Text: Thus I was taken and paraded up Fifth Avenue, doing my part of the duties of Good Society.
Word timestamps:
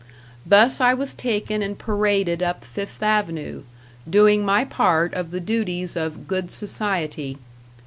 Thus 0.47 0.81
I 0.81 0.95
was 0.95 1.13
taken 1.13 1.61
and 1.61 1.77
paraded 1.77 2.41
up 2.41 2.65
Fifth 2.65 3.03
Avenue, 3.03 3.61
doing 4.09 4.43
my 4.43 4.65
part 4.65 5.13
of 5.13 5.29
the 5.29 5.39
duties 5.39 5.95
of 5.95 6.27
Good 6.27 6.49
Society. 6.49 7.37